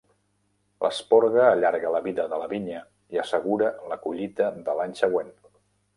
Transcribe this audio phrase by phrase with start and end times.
[0.85, 2.81] L'esporga allarga la vida de la vinya
[3.17, 5.35] i assegura la collita de l'any següent.